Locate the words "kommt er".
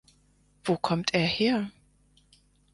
0.77-1.23